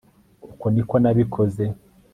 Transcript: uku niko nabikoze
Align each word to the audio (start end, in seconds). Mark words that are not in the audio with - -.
uku 0.51 0.65
niko 0.73 0.95
nabikoze 1.03 1.63